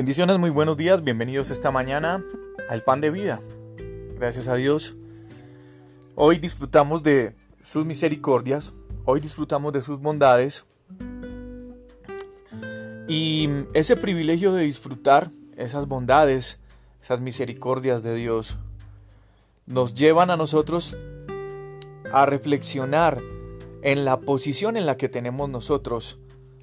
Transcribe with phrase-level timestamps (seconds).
[0.00, 2.24] Bendiciones, muy buenos días, bienvenidos esta mañana
[2.70, 3.42] al pan de vida.
[4.16, 4.96] Gracias a Dios.
[6.14, 8.72] Hoy disfrutamos de sus misericordias,
[9.04, 10.64] hoy disfrutamos de sus bondades.
[13.08, 16.60] Y ese privilegio de disfrutar esas bondades,
[17.02, 18.56] esas misericordias de Dios,
[19.66, 20.96] nos llevan a nosotros
[22.10, 23.20] a reflexionar
[23.82, 26.18] en la posición en la que tenemos nosotros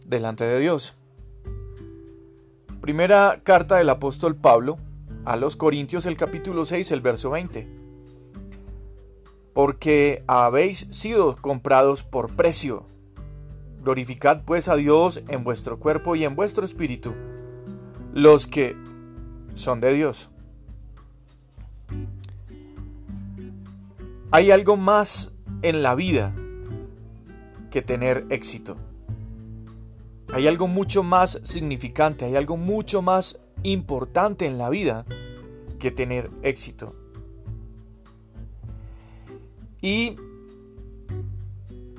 [0.07, 0.95] delante de Dios.
[2.87, 4.77] Primera carta del apóstol Pablo
[5.25, 7.67] a los Corintios el capítulo 6 el verso 20.
[9.53, 12.85] Porque habéis sido comprados por precio.
[13.83, 17.13] Glorificad pues a Dios en vuestro cuerpo y en vuestro espíritu,
[18.13, 18.77] los que
[19.55, 20.29] son de Dios.
[24.31, 26.33] Hay algo más en la vida
[27.69, 28.77] que tener éxito.
[30.33, 35.05] Hay algo mucho más significante, hay algo mucho más importante en la vida
[35.79, 36.95] que tener éxito.
[39.81, 40.17] Y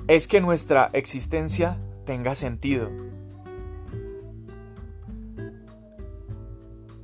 [0.07, 2.89] es que nuestra existencia tenga sentido.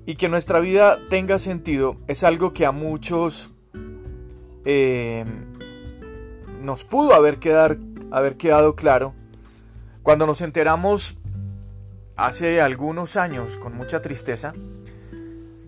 [0.05, 3.49] Y que nuestra vida tenga sentido es algo que a muchos
[4.65, 5.25] eh,
[6.61, 7.77] nos pudo haber, quedar,
[8.11, 9.15] haber quedado claro
[10.05, 11.17] cuando nos enteramos
[12.15, 14.53] hace algunos años, con mucha tristeza,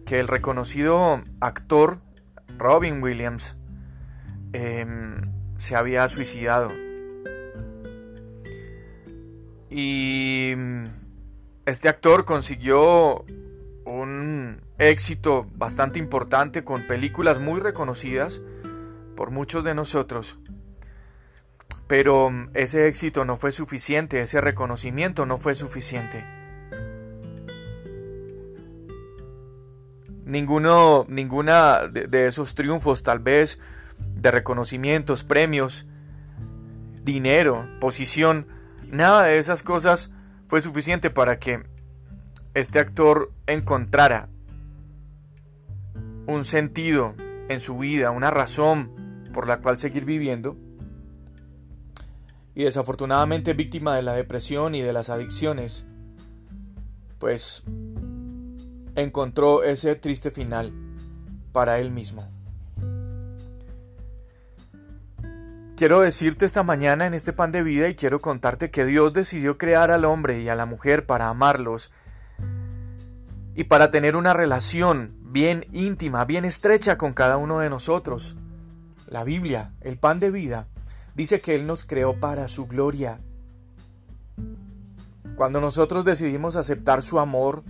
[0.05, 2.01] que el reconocido actor
[2.55, 3.55] Robin Williams
[4.53, 6.71] em, se había suicidado.
[9.71, 10.53] Y
[11.65, 13.25] este actor consiguió
[13.85, 18.39] un éxito bastante importante con películas muy reconocidas
[19.15, 20.37] por muchos de nosotros.
[21.87, 26.25] Pero mm, ese éxito no fue suficiente, ese reconocimiento no fue suficiente.
[30.25, 33.59] Ninguno, ninguna de, esos triunfos, tal vez,
[33.97, 35.87] de reconocimientos, premios,
[37.01, 38.47] dinero, posición,
[38.91, 40.11] nada de esas cosas
[40.47, 41.63] fue suficiente para que
[42.53, 44.27] este actor encontrara
[46.25, 47.15] un sentido
[47.47, 50.57] en su vida, una razón por la cual seguir viviendo
[52.57, 55.85] y desafortunadamente víctima de la depresión y de las adicciones,
[57.19, 57.63] pues
[58.95, 60.73] encontró ese triste final
[61.51, 62.27] para él mismo.
[65.75, 69.59] Quiero decirte esta mañana en este pan de vida y quiero contarte que Dios decidió
[69.59, 71.91] crear al hombre y a la mujer para amarlos
[73.53, 78.35] y para tener una relación bien íntima, bien estrecha con cada uno de nosotros.
[79.05, 80.67] La Biblia, el pan de vida,
[81.17, 83.19] dice que Él nos creó para su gloria.
[85.35, 87.63] Cuando nosotros decidimos aceptar su amor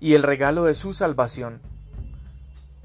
[0.00, 1.60] y el regalo de su salvación,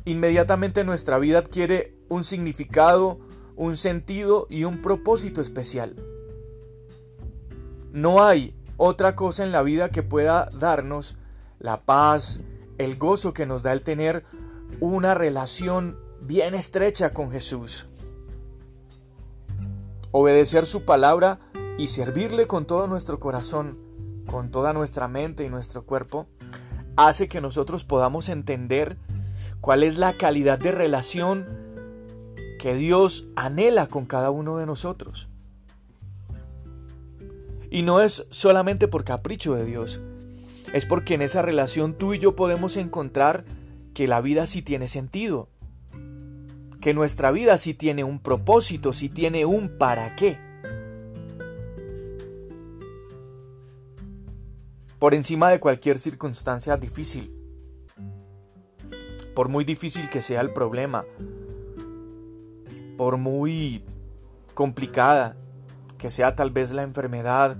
[0.05, 3.19] inmediatamente nuestra vida adquiere un significado,
[3.55, 5.95] un sentido y un propósito especial.
[7.91, 11.17] No hay otra cosa en la vida que pueda darnos
[11.57, 12.41] la paz,
[12.77, 14.23] el gozo que nos da el tener
[14.79, 17.87] una relación bien estrecha con Jesús
[20.11, 21.39] obedecer su palabra
[21.77, 23.77] y servirle con todo nuestro corazón,
[24.25, 26.27] con toda nuestra mente y nuestro cuerpo,
[26.95, 28.97] hace que nosotros podamos entender
[29.61, 31.47] cuál es la calidad de relación
[32.59, 35.29] que Dios anhela con cada uno de nosotros.
[37.71, 39.99] Y no es solamente por capricho de Dios,
[40.73, 43.45] es porque en esa relación tú y yo podemos encontrar
[43.93, 45.49] que la vida sí tiene sentido,
[46.81, 50.39] que nuestra vida sí tiene un propósito, sí tiene un para qué.
[54.97, 57.33] Por encima de cualquier circunstancia difícil,
[59.33, 61.05] por muy difícil que sea el problema,
[62.97, 63.83] por muy
[64.53, 65.37] complicada
[65.97, 67.57] que sea tal vez la enfermedad,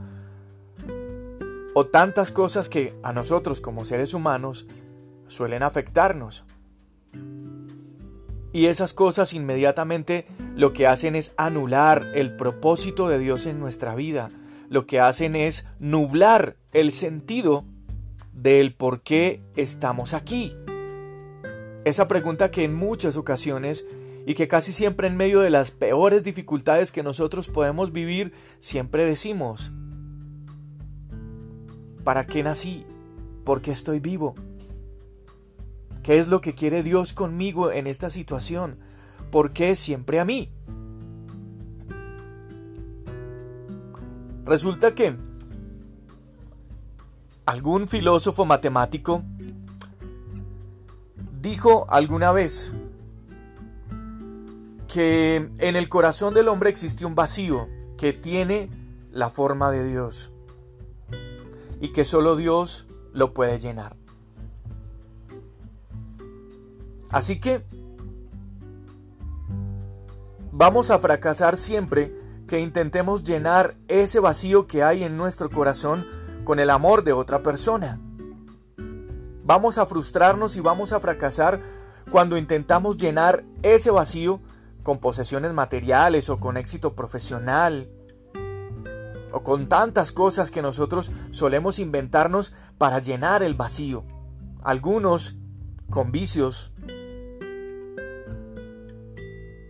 [1.74, 4.68] o tantas cosas que a nosotros como seres humanos
[5.28, 6.44] suelen afectarnos.
[8.52, 10.26] Y esas cosas inmediatamente
[10.56, 14.30] lo que hacen es anular el propósito de Dios en nuestra vida.
[14.70, 17.66] Lo que hacen es nublar el sentido
[18.34, 20.54] del por qué estamos aquí.
[21.86, 23.86] Esa pregunta que en muchas ocasiones
[24.26, 29.06] y que casi siempre en medio de las peores dificultades que nosotros podemos vivir, siempre
[29.06, 29.72] decimos,
[32.04, 32.86] ¿para qué nací?
[33.44, 34.36] ¿Por qué estoy vivo?
[36.10, 38.80] ¿Qué es lo que quiere Dios conmigo en esta situación?
[39.30, 40.52] ¿Por qué siempre a mí?
[44.44, 45.16] Resulta que
[47.46, 49.22] algún filósofo matemático
[51.44, 52.74] dijo alguna vez
[54.92, 57.70] que en el corazón del hombre existe un vacío
[58.00, 58.72] que tiene
[59.12, 60.32] la forma de Dios
[61.80, 64.00] y que solo Dios lo puede llenar.
[67.10, 67.66] Así que
[70.52, 72.16] vamos a fracasar siempre
[72.48, 76.06] que intentemos llenar ese vacío que hay en nuestro corazón
[76.44, 78.00] con el amor de otra persona.
[79.44, 81.62] Vamos a frustrarnos y vamos a fracasar
[82.12, 84.42] cuando intentamos llenar ese vacío
[84.84, 87.90] con posesiones materiales o con éxito profesional
[89.32, 94.04] o con tantas cosas que nosotros solemos inventarnos para llenar el vacío.
[94.64, 95.36] Algunos
[95.90, 96.72] con vicios.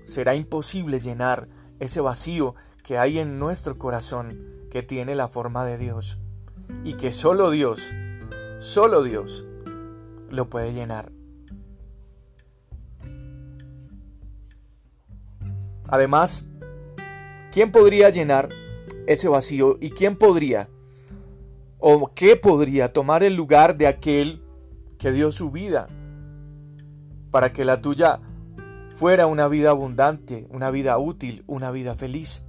[0.09, 1.47] Será imposible llenar
[1.79, 4.39] ese vacío que hay en nuestro corazón
[4.71, 6.17] que tiene la forma de Dios
[6.83, 7.93] y que solo Dios,
[8.57, 9.45] solo Dios
[10.31, 11.11] lo puede llenar.
[15.87, 16.43] Además,
[17.51, 18.49] ¿quién podría llenar
[19.05, 20.69] ese vacío y quién podría
[21.77, 24.41] o qué podría tomar el lugar de aquel
[24.97, 25.87] que dio su vida
[27.29, 28.21] para que la tuya
[28.99, 32.43] fuera una vida abundante, una vida útil, una vida feliz.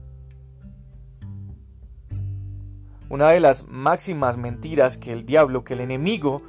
[3.09, 6.43] Una de las máximas mentiras que el diablo, que el enemigo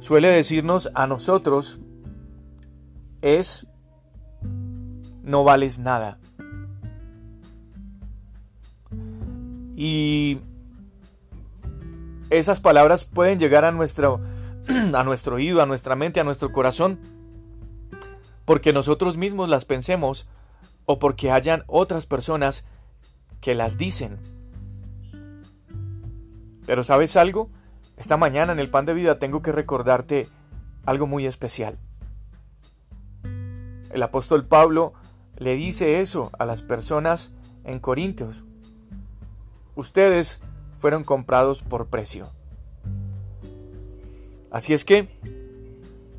[0.00, 1.78] suele decirnos a nosotros
[3.20, 3.68] es
[5.22, 6.18] no vales nada.
[9.76, 10.40] Y
[12.28, 14.20] esas palabras pueden llegar a nuestro,
[14.92, 16.98] a nuestro oído, a nuestra mente, a nuestro corazón,
[18.44, 20.26] porque nosotros mismos las pensemos
[20.84, 22.64] o porque hayan otras personas
[23.40, 24.18] que las dicen.
[26.66, 27.50] Pero ¿sabes algo?
[27.96, 30.28] Esta mañana en el pan de vida tengo que recordarte
[30.86, 31.78] algo muy especial.
[33.92, 34.94] El apóstol Pablo
[35.36, 37.34] le dice eso a las personas
[37.64, 38.44] en Corintios.
[39.74, 40.40] Ustedes
[40.78, 42.30] fueron comprados por precio.
[44.50, 45.08] Así es que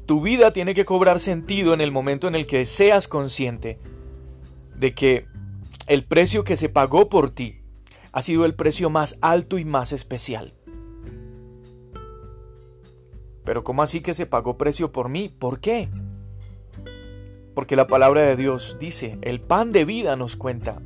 [0.06, 3.80] tu vida tiene que cobrar sentido en el momento en el que seas consciente
[4.76, 5.28] de que
[5.88, 7.62] el precio que se pagó por ti
[8.12, 10.54] ha sido el precio más alto y más especial.
[13.44, 15.30] Pero ¿cómo así que se pagó precio por mí?
[15.30, 15.90] ¿Por qué?
[17.54, 20.82] Porque la palabra de Dios dice, el pan de vida nos cuenta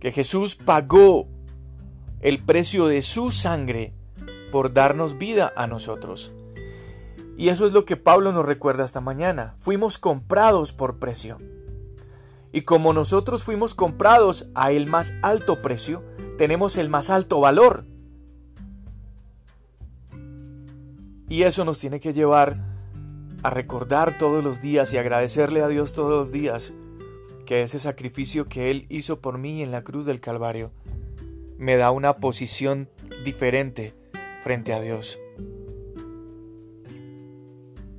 [0.00, 1.28] que Jesús pagó
[2.20, 3.92] el precio de su sangre
[4.50, 6.34] por darnos vida a nosotros.
[7.38, 9.54] Y eso es lo que Pablo nos recuerda esta mañana.
[9.60, 11.38] Fuimos comprados por precio.
[12.52, 16.02] Y como nosotros fuimos comprados a el más alto precio,
[16.36, 17.84] tenemos el más alto valor.
[21.28, 22.64] Y eso nos tiene que llevar
[23.44, 26.72] a recordar todos los días y agradecerle a Dios todos los días
[27.46, 30.72] que ese sacrificio que Él hizo por mí en la cruz del Calvario
[31.56, 32.88] me da una posición
[33.24, 33.94] diferente
[34.42, 35.20] frente a Dios.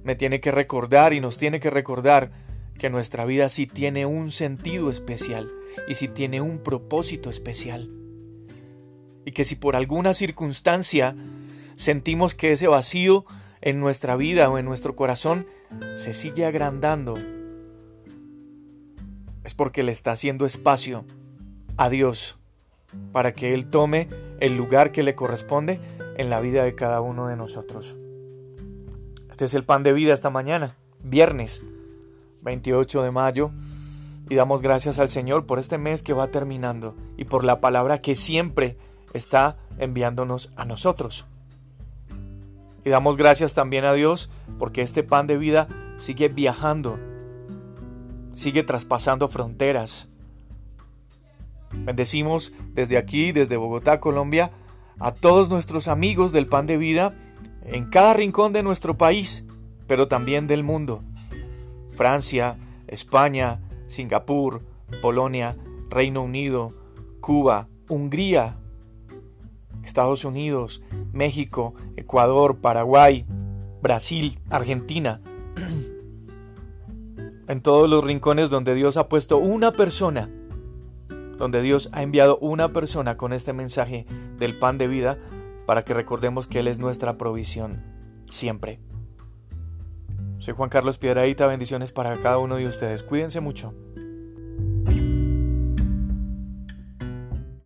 [0.09, 2.31] Me tiene que recordar y nos tiene que recordar
[2.79, 5.51] que nuestra vida sí tiene un sentido especial
[5.87, 7.91] y sí tiene un propósito especial.
[9.23, 11.15] Y que si por alguna circunstancia
[11.75, 13.23] sentimos que ese vacío
[13.61, 15.45] en nuestra vida o en nuestro corazón
[15.95, 17.13] se sigue agrandando,
[19.43, 21.05] es porque le está haciendo espacio
[21.77, 22.39] a Dios
[23.11, 25.79] para que Él tome el lugar que le corresponde
[26.17, 27.98] en la vida de cada uno de nosotros.
[29.39, 31.63] Este es el pan de vida esta mañana, viernes
[32.41, 33.51] 28 de mayo,
[34.29, 38.01] y damos gracias al Señor por este mes que va terminando y por la palabra
[38.01, 38.75] que siempre
[39.13, 41.25] está enviándonos a nosotros.
[42.83, 46.99] Y damos gracias también a Dios porque este pan de vida sigue viajando,
[48.33, 50.09] sigue traspasando fronteras.
[51.71, 54.51] Bendecimos desde aquí, desde Bogotá, Colombia,
[54.99, 57.13] a todos nuestros amigos del pan de vida
[57.71, 59.45] en cada rincón de nuestro país,
[59.87, 61.03] pero también del mundo.
[61.93, 62.57] Francia,
[62.87, 64.61] España, Singapur,
[65.01, 65.55] Polonia,
[65.89, 66.73] Reino Unido,
[67.21, 68.57] Cuba, Hungría,
[69.83, 70.81] Estados Unidos,
[71.13, 73.25] México, Ecuador, Paraguay,
[73.81, 75.21] Brasil, Argentina.
[77.49, 80.29] en todos los rincones donde Dios ha puesto una persona,
[81.37, 84.05] donde Dios ha enviado una persona con este mensaje
[84.37, 85.17] del pan de vida
[85.69, 87.83] para que recordemos que Él es nuestra provisión
[88.27, 88.79] siempre.
[90.39, 93.03] Soy Juan Carlos Piedraíta, bendiciones para cada uno de ustedes.
[93.03, 93.75] Cuídense mucho.